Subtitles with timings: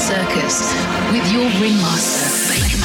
[0.00, 0.74] circus
[1.12, 2.78] with your ringmaster, Baker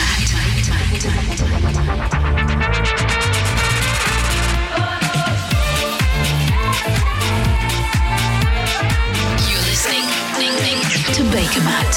[9.47, 10.07] You're listening
[11.15, 11.93] to Bakermat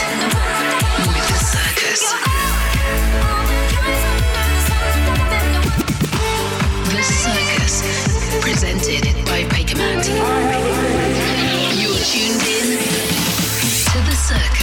[1.08, 2.02] with the circus.
[6.94, 7.74] The circus
[8.40, 10.04] presented by Bakermat.
[11.76, 12.78] You're tuned in
[13.92, 14.57] to the circus.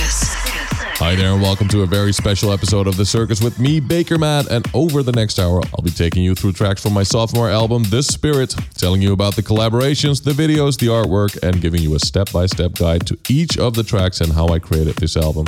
[1.05, 4.47] Hi there, and welcome to a very special episode of The Circus with me, Bakermat.
[4.47, 7.83] And over the next hour, I'll be taking you through tracks from my sophomore album,
[7.83, 11.99] The Spirit, telling you about the collaborations, the videos, the artwork, and giving you a
[11.99, 15.45] step by step guide to each of the tracks and how I created this album.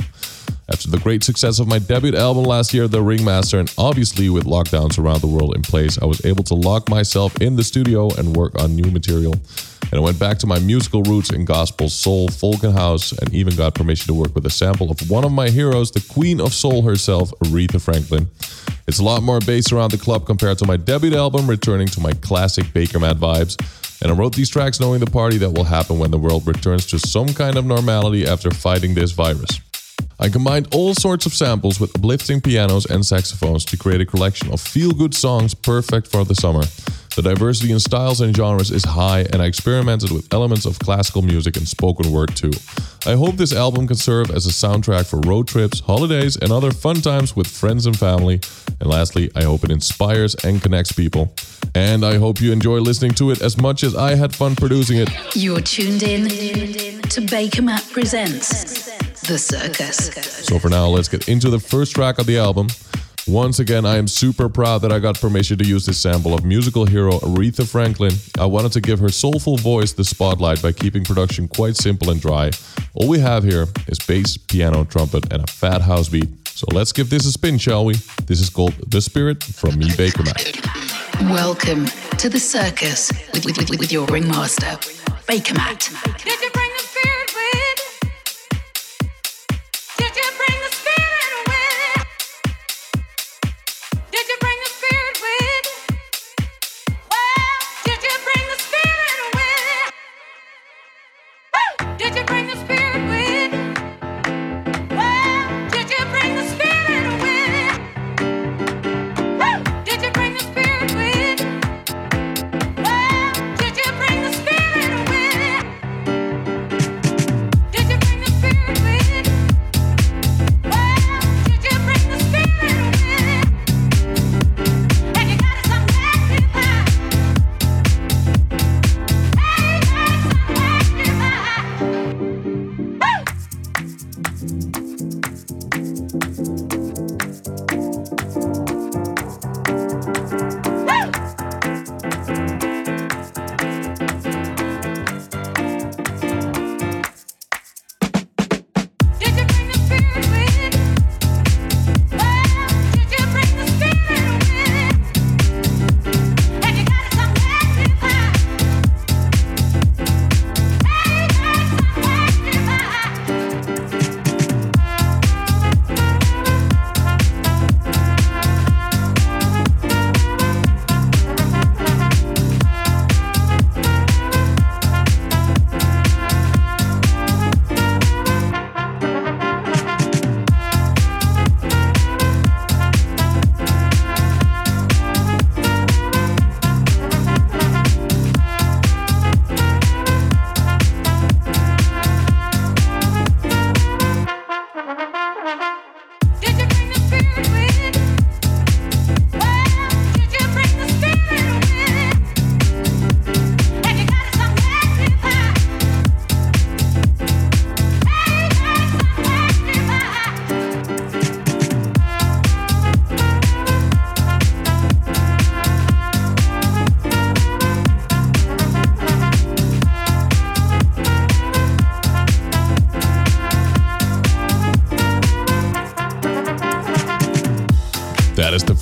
[0.69, 4.43] After the great success of my debut album last year, The Ringmaster, and obviously with
[4.43, 8.09] lockdowns around the world in place, I was able to lock myself in the studio
[8.17, 9.35] and work on new material.
[9.91, 13.33] And I went back to my musical roots in gospel, soul, folk, and house, and
[13.33, 16.41] even got permission to work with a sample of one of my heroes, the Queen
[16.41, 18.27] of Soul herself, Aretha Franklin.
[18.87, 22.01] It's a lot more bass around the club compared to my debut album, returning to
[22.01, 23.55] my classic Bakermat vibes.
[24.01, 26.85] And I wrote these tracks knowing the party that will happen when the world returns
[26.87, 29.61] to some kind of normality after fighting this virus.
[30.19, 34.51] I combined all sorts of samples with uplifting pianos and saxophones to create a collection
[34.51, 36.63] of feel good songs perfect for the summer.
[37.15, 41.21] The diversity in styles and genres is high, and I experimented with elements of classical
[41.21, 42.51] music and spoken word too.
[43.05, 46.71] I hope this album can serve as a soundtrack for road trips, holidays, and other
[46.71, 48.39] fun times with friends and family.
[48.79, 51.33] And lastly, I hope it inspires and connects people.
[51.75, 54.97] And I hope you enjoy listening to it as much as I had fun producing
[54.97, 55.09] it.
[55.35, 60.45] You're tuned in to Bakermat Presents The Circus.
[60.45, 62.67] So for now, let's get into the first track of the album.
[63.27, 66.45] Once again, I am super proud that I got permission to use this sample of
[66.45, 68.13] musical hero Aretha Franklin.
[68.39, 72.21] I wanted to give her soulful voice the spotlight by keeping production quite simple and
[72.21, 72.51] dry.
[72.93, 76.29] All we have here is bass, piano, trumpet, and a fat house beat.
[76.47, 77.95] So let's give this a spin, shall we?
[78.27, 81.29] This is called The Spirit from me, Bakermat.
[81.29, 81.87] Welcome
[82.17, 84.77] to the circus with, with, with, with your ringmaster,
[85.27, 86.66] Bakermat.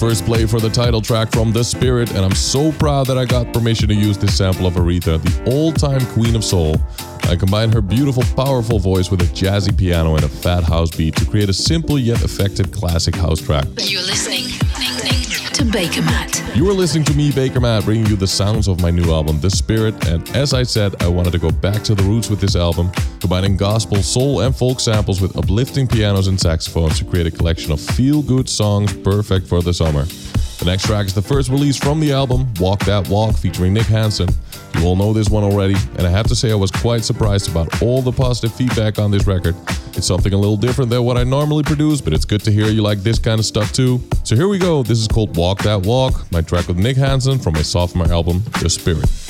[0.09, 3.25] First play for the title track from The Spirit, and I'm so proud that I
[3.25, 6.75] got permission to use this sample of Aretha, the all time Queen of Soul.
[7.23, 11.15] I combined her beautiful, powerful voice with a jazzy piano and a fat house beat
[11.15, 13.65] to create a simple yet effective classic house track.
[13.79, 14.51] You're listening
[15.55, 16.53] to Bakermat.
[16.53, 19.49] You are listening to me, Bakermat, bringing you the sounds of my new album, The
[19.49, 20.05] Spirit.
[20.09, 22.91] And as I said, I wanted to go back to the roots with this album,
[23.21, 27.71] combining gospel, soul, and folk samples with uplifting pianos and saxophones to create a collection
[27.71, 30.03] of feel good songs perfect for the summer.
[30.59, 33.87] The next track is the first release from the album, Walk That Walk, featuring Nick
[33.87, 34.27] Hansen.
[34.73, 37.49] You all know this one already, and I have to say I was quite surprised
[37.49, 39.55] about all the positive feedback on this record.
[39.97, 42.67] It's something a little different than what I normally produce, but it's good to hear
[42.67, 44.01] you like this kind of stuff too.
[44.23, 44.83] So here we go.
[44.83, 48.43] This is called Walk That Walk, my track with Nick Hansen from my sophomore album,
[48.61, 49.24] The Spirit.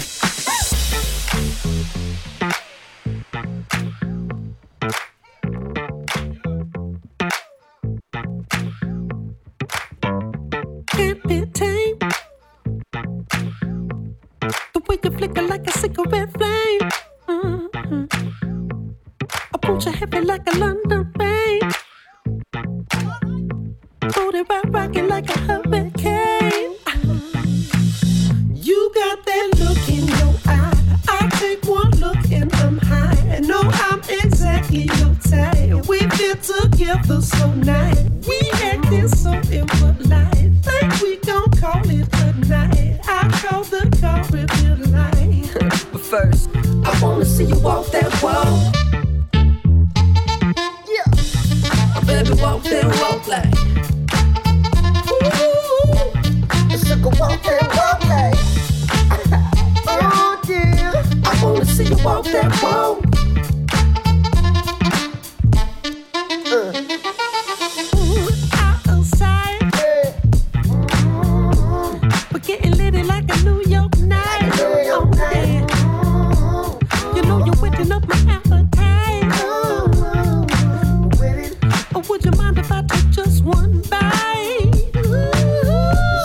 [82.01, 84.71] Would you mind if I took just one bite?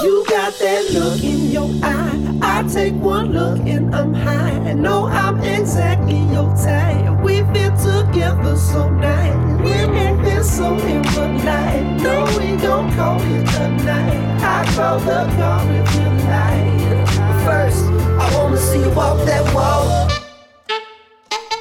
[0.03, 2.39] You got that look in your eye.
[2.43, 4.73] I take one look and I'm high.
[4.75, 7.23] Know I'm exactly your type.
[7.23, 9.61] We fit together so nice.
[9.63, 12.03] We acting so impolite.
[12.03, 14.43] No, we gon' call it a night.
[14.43, 17.45] I call the car if you like.
[17.45, 20.11] First, I wanna see you walk that walk.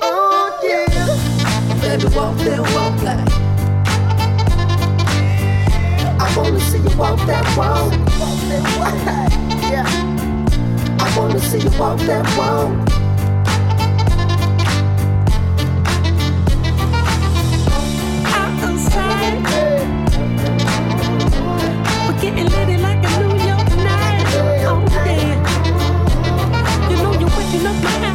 [0.02, 2.89] Oh yeah, baby, walk that walk
[7.00, 7.94] walk that walk.
[9.72, 9.86] Yeah.
[11.00, 12.72] I wanna see you walk that walk.
[18.36, 19.44] Outside.
[22.06, 24.26] We're getting litty like a New York night.
[24.36, 25.38] Oh yeah.
[26.90, 28.09] You know you're waking up my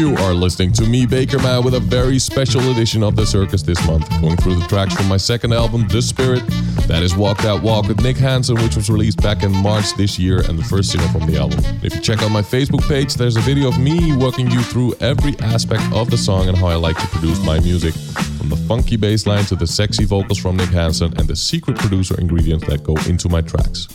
[0.00, 3.86] You are listening to me, Bakermat, with a very special edition of the circus this
[3.86, 4.08] month.
[4.22, 6.42] Going through the tracks from my second album, The Spirit.
[6.88, 10.18] That is Walk That Walk with Nick Hansen, which was released back in March this
[10.18, 11.58] year and the first single from the album.
[11.82, 14.94] If you check out my Facebook page, there's a video of me walking you through
[15.00, 17.92] every aspect of the song and how I like to produce my music.
[17.92, 21.76] From the funky bass line to the sexy vocals from Nick Hansen and the secret
[21.76, 23.86] producer ingredients that go into my tracks.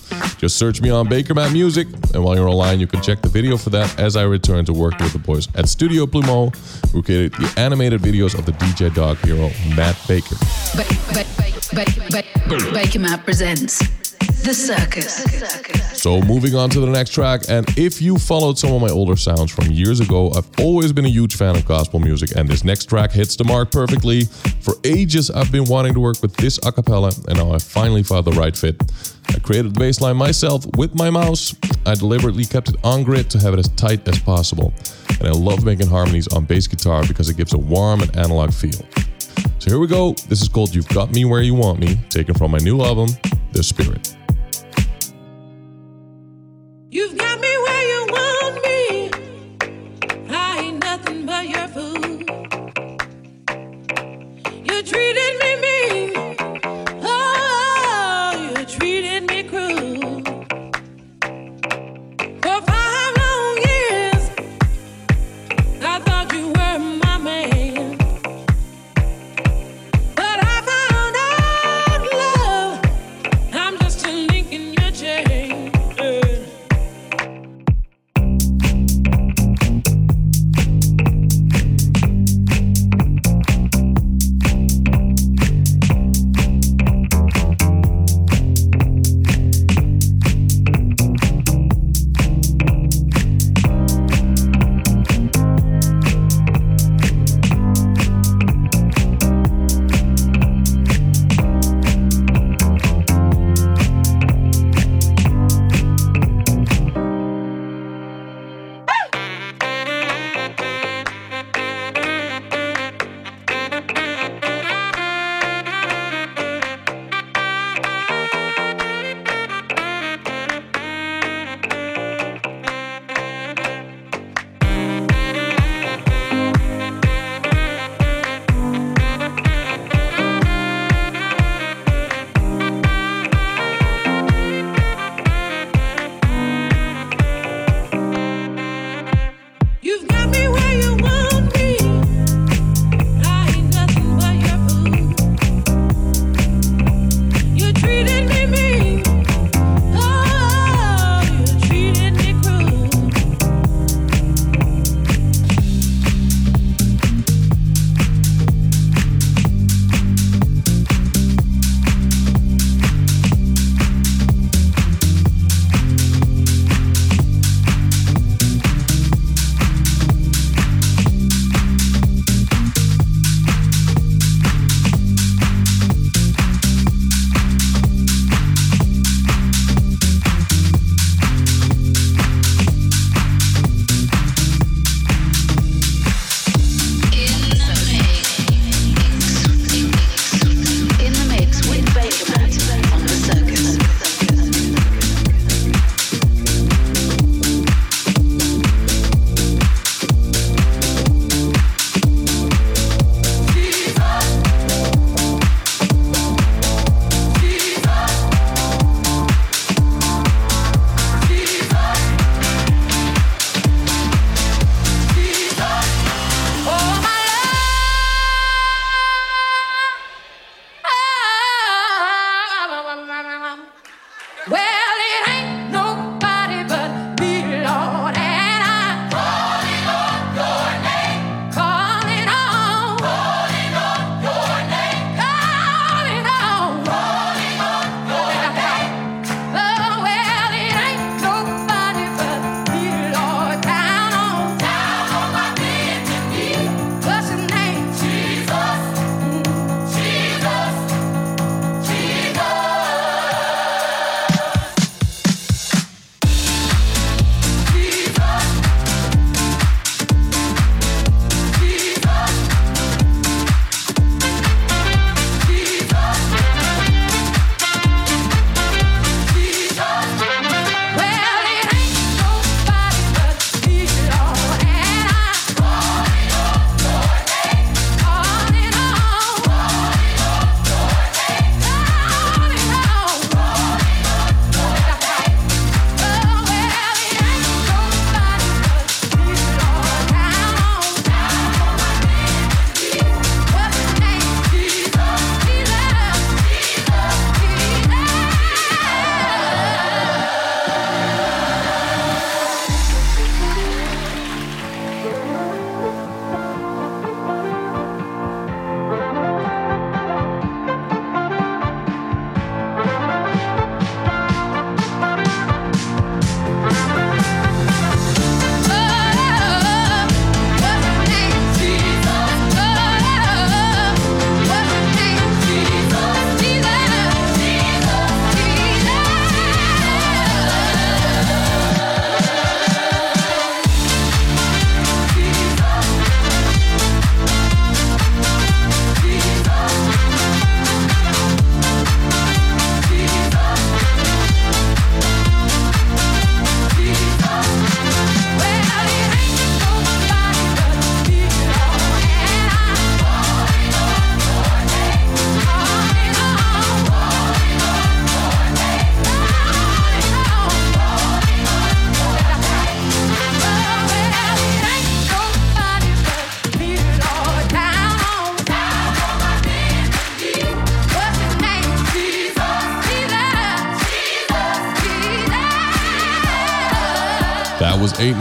[0.45, 3.57] Just search me on Bakermat Music, and while you're online, you can check the video
[3.57, 6.55] for that as I return to work with the boys at Studio Plumeau,
[6.91, 10.35] who created the animated videos of the DJ dog hero Matt Baker.
[10.75, 10.85] Ba-
[11.15, 11.25] ba-
[11.73, 13.79] ba- ba- ba- Bakermat presents
[14.43, 15.23] The Circus.
[15.99, 19.15] So moving on to the next track, and if you followed some of my older
[19.15, 22.63] sounds from years ago, I've always been a huge fan of gospel music, and this
[22.63, 24.25] next track hits the mark perfectly.
[24.61, 28.03] For ages, I've been wanting to work with this a cappella, and now I finally
[28.03, 28.79] found the right fit.
[29.29, 31.55] I created the bass line myself with my mouse.
[31.85, 34.73] I deliberately kept it on grid to have it as tight as possible.
[35.19, 38.53] And I love making harmonies on bass guitar because it gives a warm and analog
[38.53, 38.81] feel.
[39.59, 40.13] So here we go.
[40.29, 43.09] This is called You've Got Me Where You Want Me, taken from my new album,
[43.51, 44.15] The Spirit.
[46.91, 47.24] You've got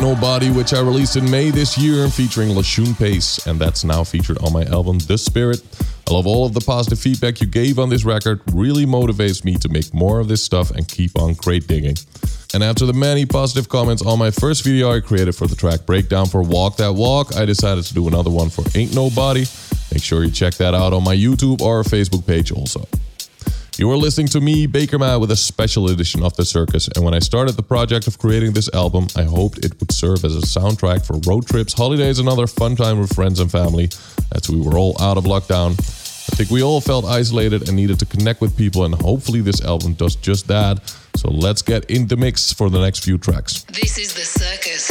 [0.04, 4.36] Nobody, which I released in May this year, featuring Lashun Pace, and that's now featured
[4.44, 5.62] on my album The Spirit.
[6.06, 9.54] I love all of the positive feedback you gave on this record, really motivates me
[9.56, 11.96] to make more of this stuff and keep on crate digging.
[12.52, 15.86] And after the many positive comments on my first video I created for the track
[15.86, 19.46] breakdown for Walk That Walk, I decided to do another one for Ain't Nobody.
[19.90, 22.86] Make sure you check that out on my YouTube or Facebook page also.
[23.76, 26.86] You are listening to me, Bakermat, with a special edition of The Circus.
[26.94, 30.24] And when I started the project of creating this album, I hoped it would serve
[30.24, 33.86] as a soundtrack for road trips, holidays, and other fun time with friends and family,
[34.32, 35.72] as we were all out of lockdown.
[35.72, 39.60] I think we all felt isolated and needed to connect with people, and hopefully, this
[39.64, 40.78] album does just that.
[41.16, 43.64] So let's get in the mix for the next few tracks.
[43.64, 44.86] This is the circus.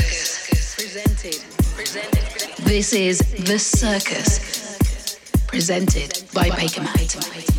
[0.75, 1.41] Presented.
[1.73, 2.65] Presented.
[2.65, 4.52] This is the circus.
[5.53, 6.49] Presented by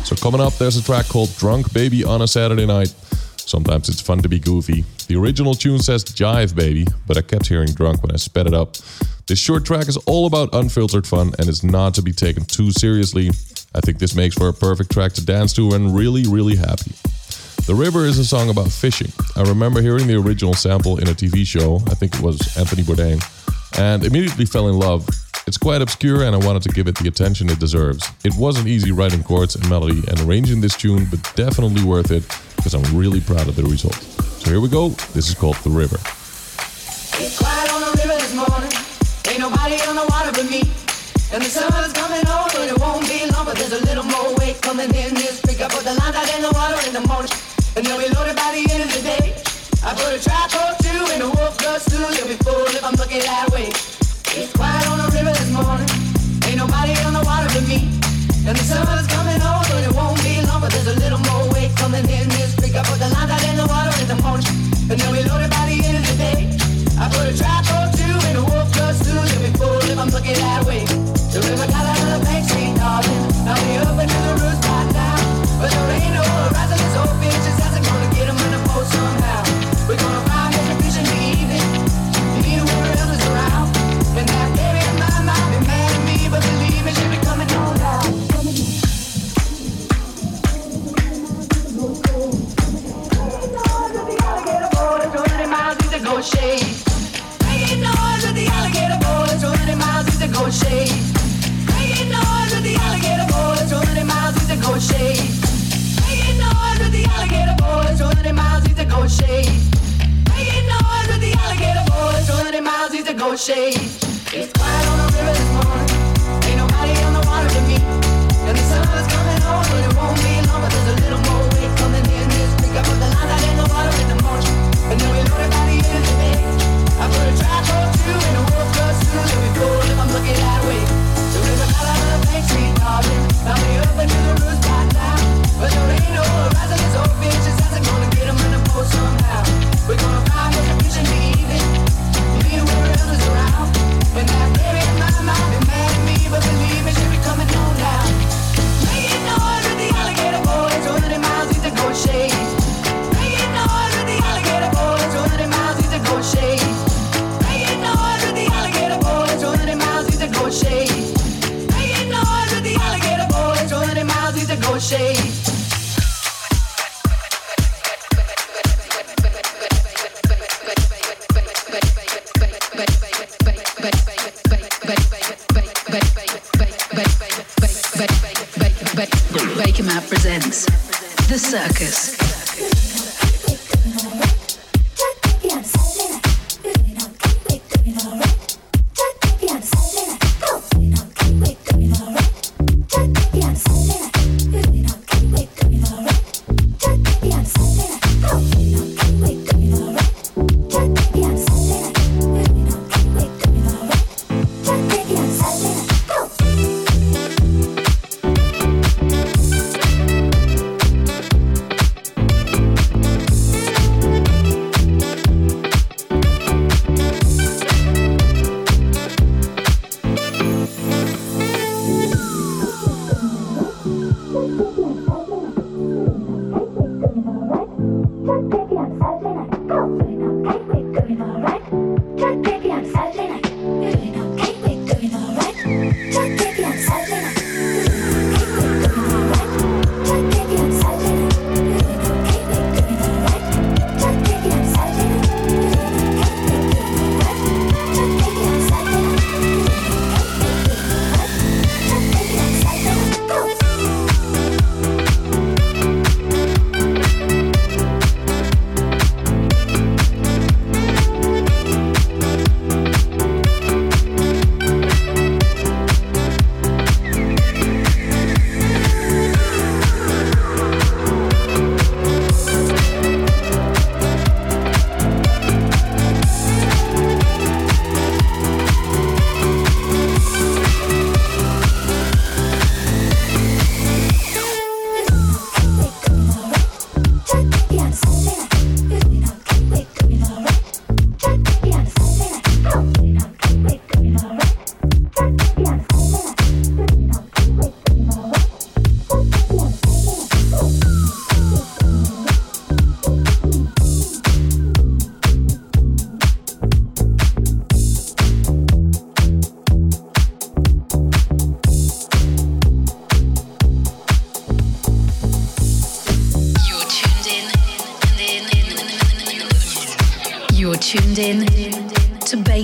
[0.03, 2.93] So coming up, there's a track called Drunk Baby on a Saturday Night.
[3.37, 4.83] Sometimes it's fun to be goofy.
[5.07, 8.53] The original tune says Jive Baby, but I kept hearing drunk when I sped it
[8.53, 8.75] up.
[9.27, 12.69] This short track is all about unfiltered fun and is not to be taken too
[12.73, 13.29] seriously.
[13.73, 16.91] I think this makes for a perfect track to dance to and really, really happy.
[17.65, 19.13] The River is a song about fishing.
[19.37, 22.83] I remember hearing the original sample in a TV show, I think it was Anthony
[22.83, 23.23] Bourdain,
[23.77, 25.07] and immediately fell in love.
[25.47, 28.09] It's quite obscure and I wanted to give it the attention it deserves.
[28.23, 32.23] It wasn't easy writing chords and melody and arranging this tune, but definitely worth it
[32.55, 33.95] because I'm really proud of the result.
[34.41, 34.89] So here we go.
[35.13, 35.97] This is called The River.
[37.21, 38.73] It's quiet on the river this morning.
[39.29, 40.61] Ain't nobody on the water but me.
[41.33, 43.45] And the coming on, but it won't be long.
[43.45, 46.29] But there's a little more weight coming in this pick up put the line out
[46.33, 47.31] in the water in the morning.
[47.75, 49.34] And they'll be loaded by the end of the day.
[49.85, 52.01] I put a trap or two in the wolf plus two.
[52.17, 53.69] You'll be full if I'm looking that way.
[54.33, 55.85] It's quiet on the river this morning.
[56.49, 57.93] Ain't nobody on the water but me.
[58.49, 59.05] And the sun's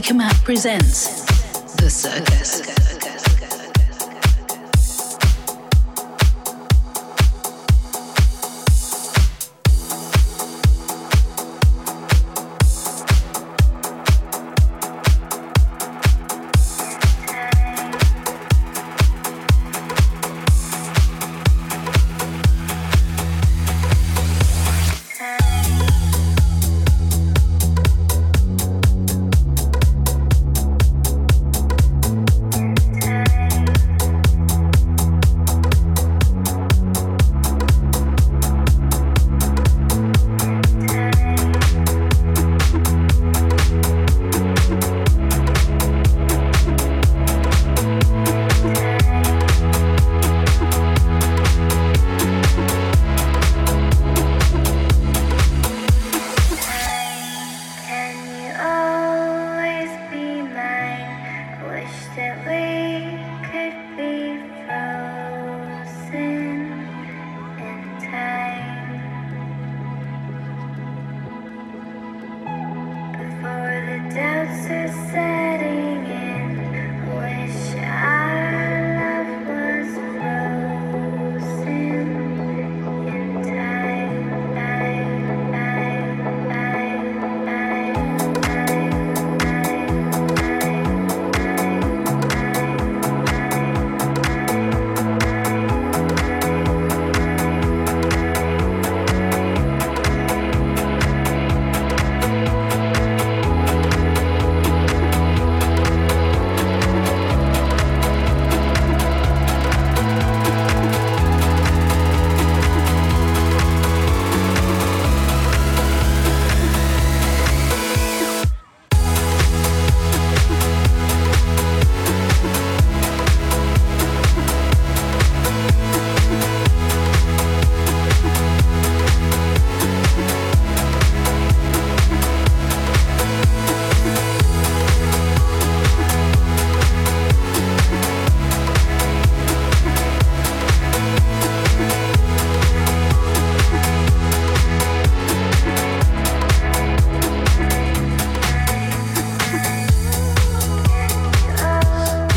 [0.10, 1.26] Matt presents
[1.76, 2.41] The Circus.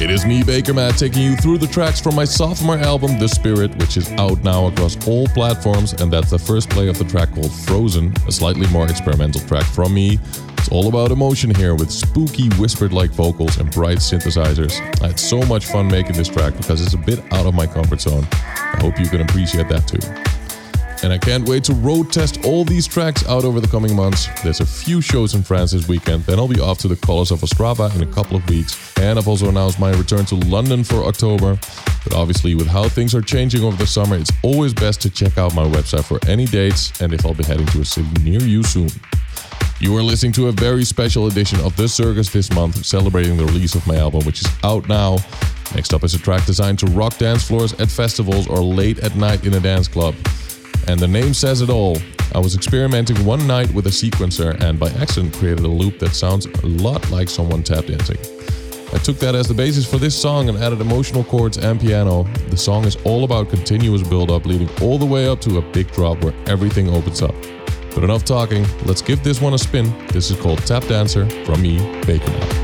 [0.04, 3.74] It is me, Bakermat, taking you through the tracks from my sophomore album, The Spirit,
[3.78, 5.94] which is out now across all platforms.
[5.94, 9.64] And that's the first play of the track called Frozen, a slightly more experimental track
[9.64, 10.18] from me.
[10.58, 14.78] It's all about emotion here with spooky, whispered like vocals and bright synthesizers.
[15.00, 17.66] I had so much fun making this track because it's a bit out of my
[17.66, 18.28] comfort zone.
[18.30, 20.33] I hope you can appreciate that too.
[21.04, 24.26] And I can't wait to road test all these tracks out over the coming months.
[24.42, 27.30] There's a few shows in France this weekend, then I'll be off to the Colors
[27.30, 28.74] of Ostrava in a couple of weeks.
[28.98, 31.58] And I've also announced my return to London for October.
[32.04, 35.36] But obviously, with how things are changing over the summer, it's always best to check
[35.36, 38.40] out my website for any dates and if I'll be heading to a city near
[38.40, 38.88] you soon.
[39.80, 43.44] You are listening to a very special edition of The Circus this month, celebrating the
[43.44, 45.18] release of my album, which is out now.
[45.74, 49.14] Next up is a track designed to rock dance floors at festivals or late at
[49.16, 50.14] night in a dance club.
[50.86, 51.96] And the name says it all.
[52.34, 56.14] I was experimenting one night with a sequencer and by accident created a loop that
[56.14, 58.18] sounds a lot like someone tap dancing.
[58.92, 62.24] I took that as the basis for this song and added emotional chords and piano.
[62.50, 65.62] The song is all about continuous build up, leading all the way up to a
[65.72, 67.34] big drop where everything opens up.
[67.94, 69.92] But enough talking, let's give this one a spin.
[70.08, 72.63] This is called Tap Dancer from me, Baker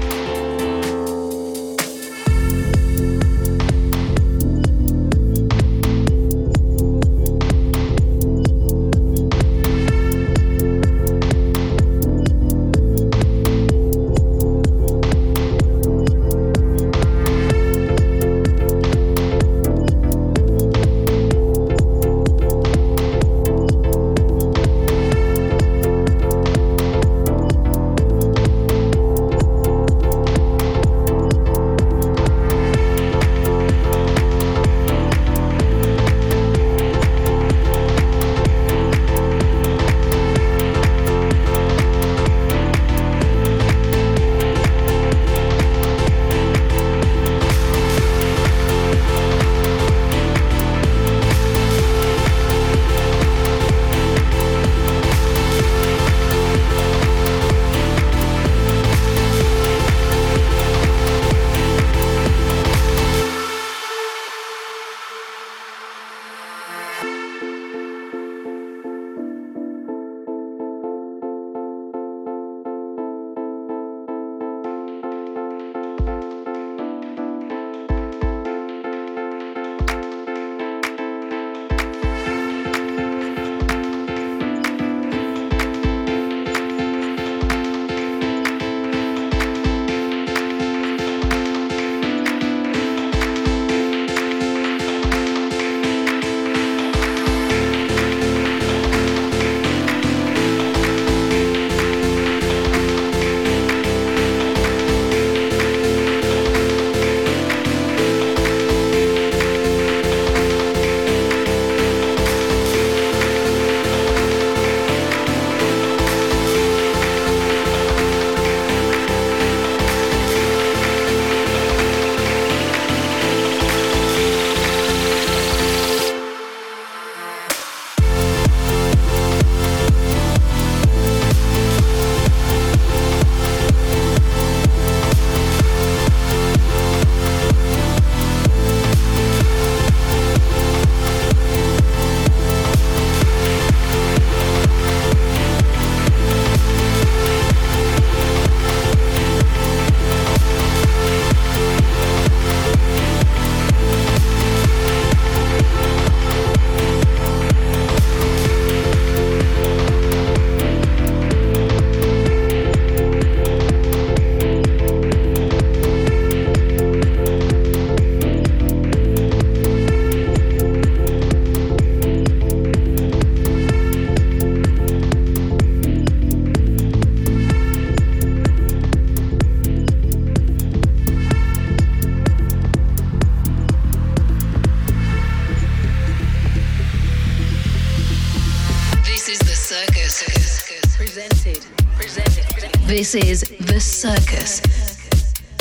[193.10, 194.60] This is The Circus,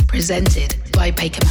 [0.06, 1.44] presented by Baker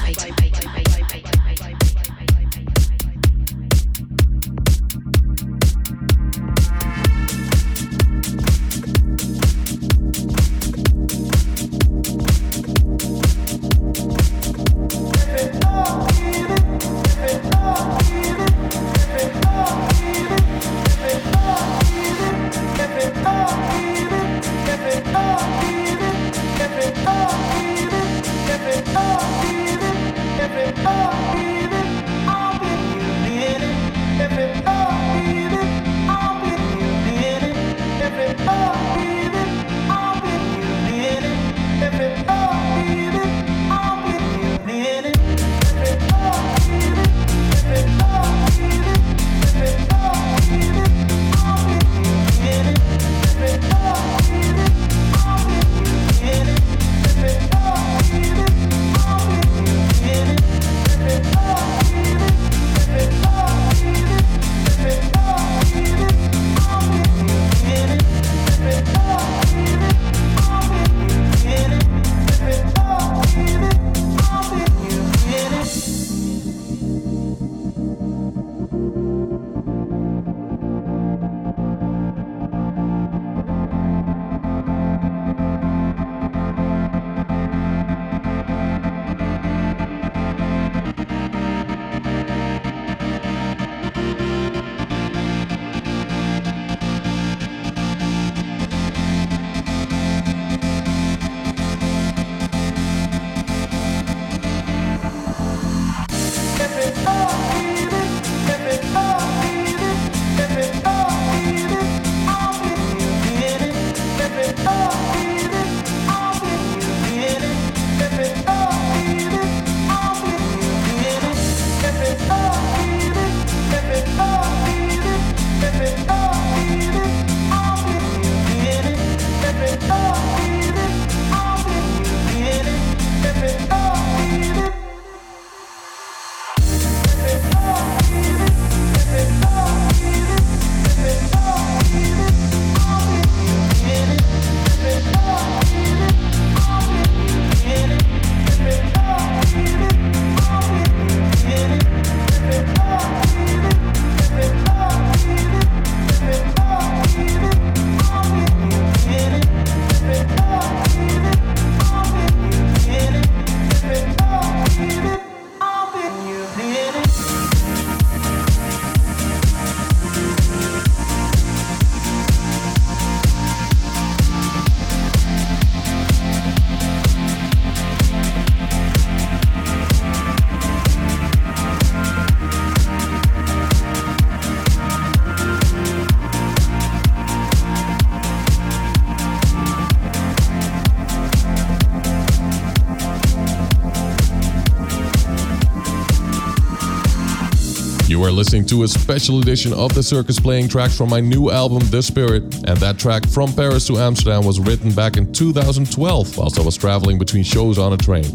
[198.38, 202.00] listening to a special edition of The Circus playing tracks from my new album, The
[202.00, 202.44] Spirit.
[202.68, 206.76] And that track, From Paris to Amsterdam, was written back in 2012 whilst I was
[206.76, 208.26] traveling between shows on a train.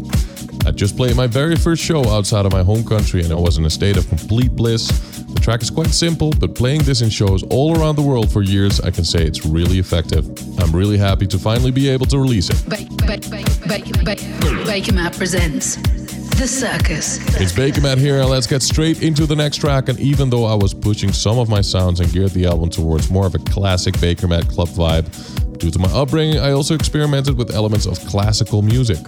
[0.66, 3.56] I just played my very first show outside of my home country and I was
[3.56, 4.88] in a state of complete bliss.
[4.88, 8.42] The track is quite simple, but playing this in shows all around the world for
[8.42, 10.26] years, I can say it's really effective.
[10.60, 12.62] I'm really happy to finally be able to release it.
[12.68, 14.16] Ba- ba- ba- ba- ba-
[14.68, 15.78] Bakermat presents
[16.36, 17.18] The Circus.
[17.40, 19.88] It's Bakermat here, and let's get straight into the next track.
[19.88, 23.08] And even though I was pushing some of my sounds and geared the album towards
[23.08, 27.54] more of a classic Bakermat club vibe, due to my upbringing, I also experimented with
[27.54, 28.98] elements of classical music.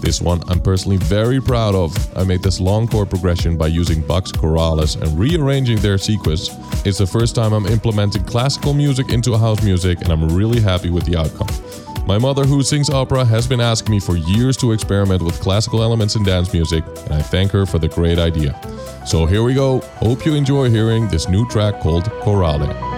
[0.00, 1.96] This one I'm personally very proud of.
[2.16, 6.48] I made this long chord progression by using Bach's chorales and rearranging their sequence.
[6.84, 10.90] It's the first time I'm implementing classical music into house music, and I'm really happy
[10.90, 11.63] with the outcome.
[12.06, 15.82] My mother, who sings opera, has been asking me for years to experiment with classical
[15.82, 18.60] elements in dance music, and I thank her for the great idea.
[19.06, 19.80] So here we go.
[20.00, 22.93] Hope you enjoy hearing this new track called Chorale.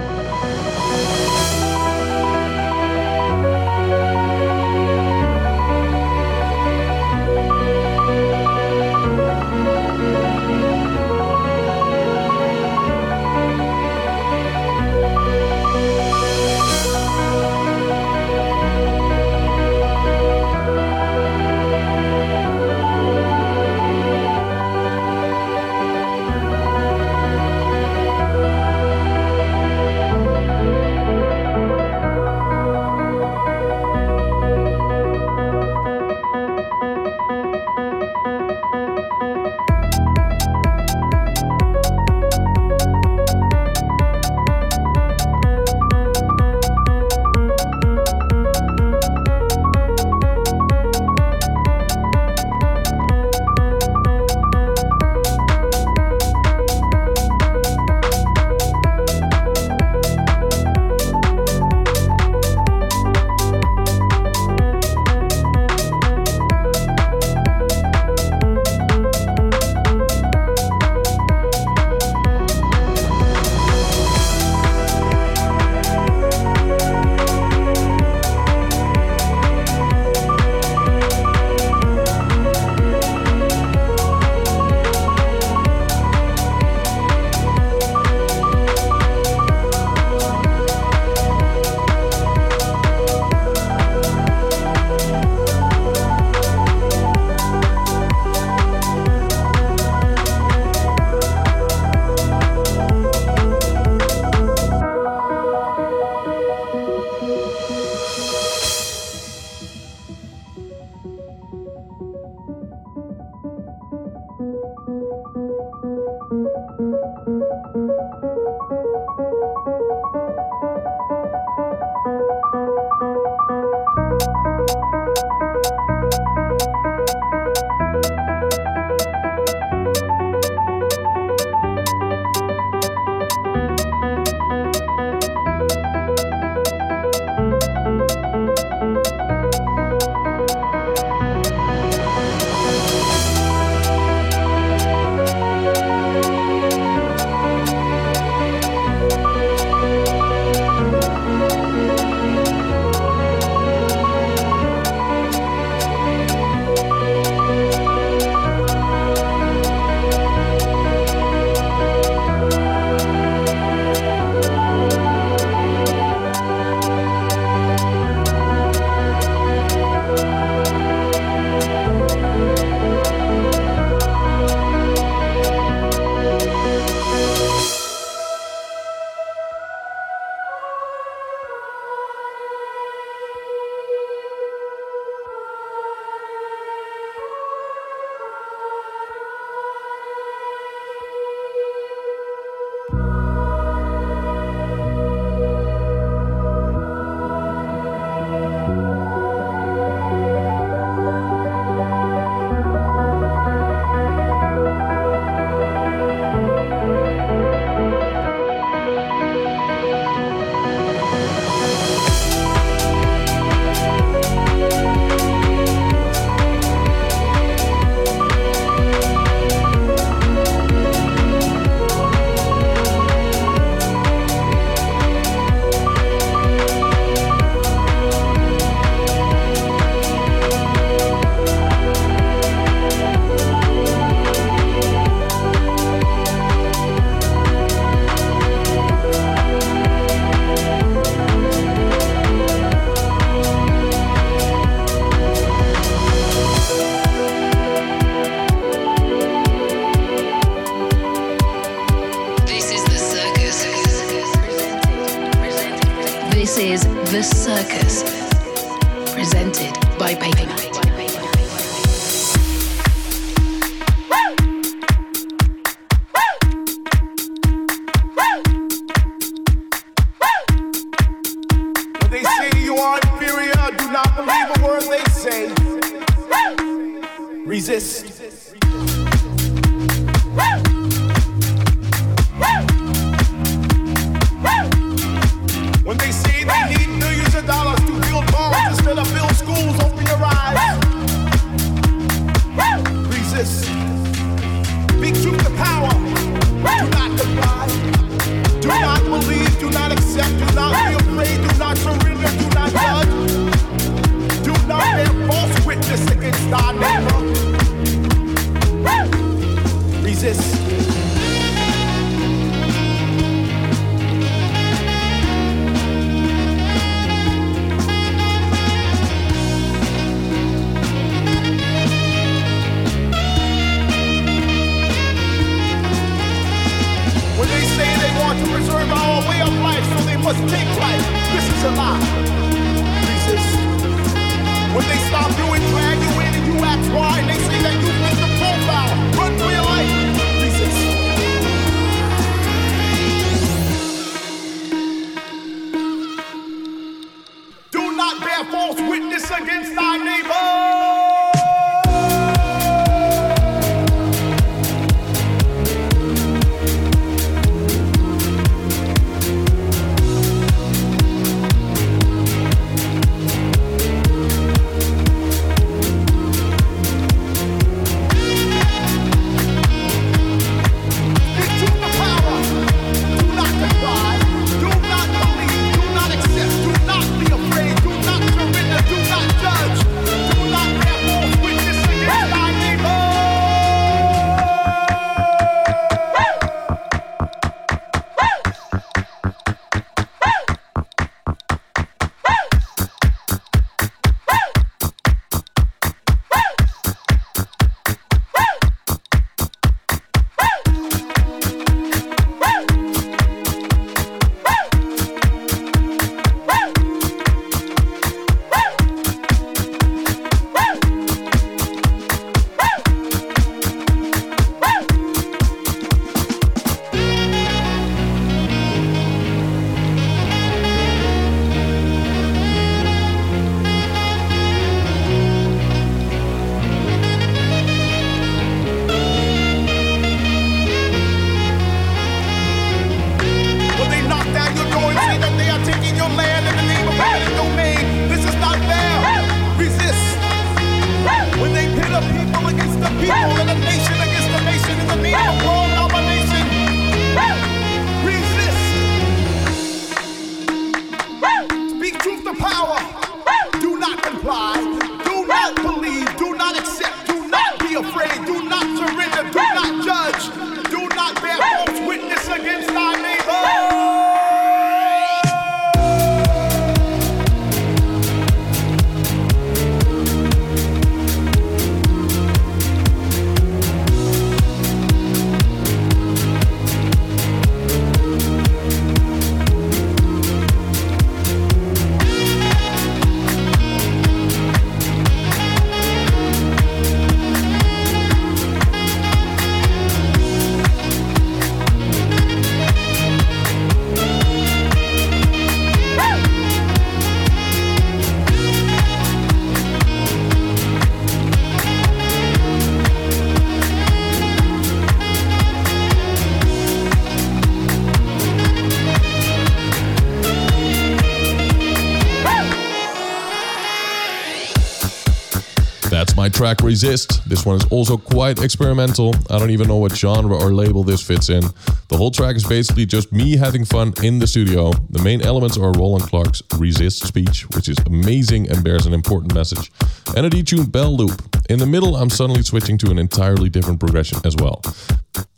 [516.47, 517.29] track Resist.
[517.29, 519.13] This one is also quite experimental.
[519.29, 521.43] I don't even know what genre or label this fits in.
[521.89, 524.71] The whole track is basically just me having fun in the studio.
[524.91, 529.35] The main elements are Roland Clark's Resist speech, which is amazing and bears an important
[529.35, 529.73] message,
[530.17, 531.21] and a detuned bell loop.
[531.51, 534.63] In the middle, I'm suddenly switching to an entirely different progression as well.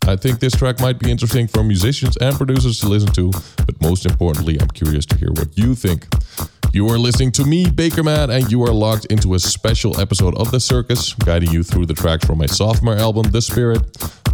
[0.07, 3.31] I think this track might be interesting for musicians and producers to listen to,
[3.65, 6.07] but most importantly, I'm curious to hear what you think.
[6.71, 10.51] You are listening to me, Bakermat, and you are locked into a special episode of
[10.51, 13.81] The Circus, guiding you through the tracks from my sophomore album, The Spirit.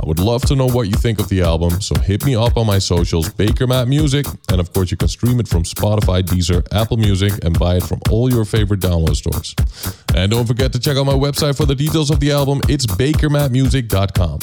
[0.03, 2.57] I would love to know what you think of the album, so hit me up
[2.57, 6.67] on my socials, Bakermat Music, and of course you can stream it from Spotify, Deezer,
[6.73, 9.55] Apple Music, and buy it from all your favorite download stores.
[10.15, 12.61] And don't forget to check out my website for the details of the album.
[12.69, 14.41] It's bakermatmusic.com.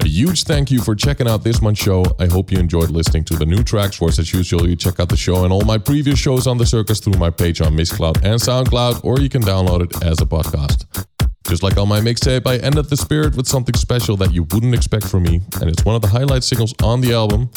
[0.00, 2.04] A huge thank you for checking out this month's show.
[2.18, 3.96] I hope you enjoyed listening to the new tracks.
[3.96, 6.66] For as usual, you check out the show and all my previous shows on the
[6.66, 10.26] circus through my page on Mixcloud and SoundCloud, or you can download it as a
[10.26, 10.86] podcast.
[11.48, 14.74] Just like on my mixtape, I ended the spirit with something special that you wouldn't
[14.74, 17.48] expect from me, and it's one of the highlight singles on the album.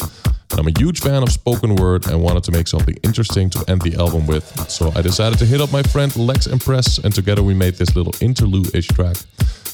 [0.50, 3.62] And I'm a huge fan of spoken word and wanted to make something interesting to
[3.68, 4.46] end the album with.
[4.70, 7.94] So I decided to hit up my friend Lex Empress, and together we made this
[7.94, 9.16] little interlude-ish track.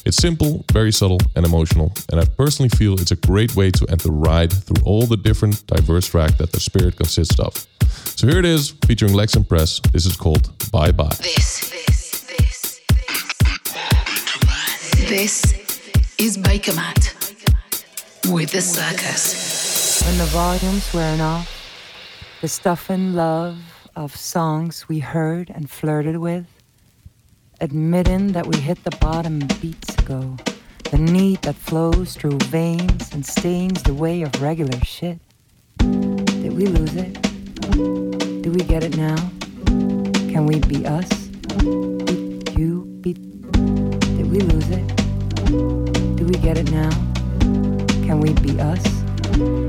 [0.05, 3.85] It's simple, very subtle, and emotional, and I personally feel it's a great way to
[3.87, 7.53] end the ride through all the different diverse tracks that the spirit consists of.
[8.17, 9.79] So here it is, featuring Lex Empress.
[9.93, 11.15] This is called Bye Bye.
[11.21, 11.98] This, this,
[15.09, 15.41] this
[16.19, 17.01] is Bakermat
[18.31, 20.03] with the circus.
[20.05, 21.49] When the volume's wearing off,
[22.41, 23.57] the stuff and love
[23.95, 26.45] of songs we heard and flirted with,
[27.59, 30.37] admitting that we hit the bottom beats ago,
[30.91, 35.17] the need that flows through veins and stains the way of regular shit.
[35.79, 37.19] Did we lose it?
[38.43, 39.17] Do we get it now?
[40.29, 41.09] Can we be us?
[46.41, 46.89] Get it now?
[48.05, 49.68] Can we be us?